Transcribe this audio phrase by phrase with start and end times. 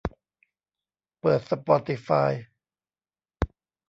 [1.19, 2.31] เปิดสปอติฟาย